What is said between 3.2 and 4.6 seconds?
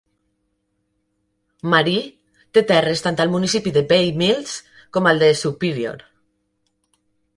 al municipi de Bay Mills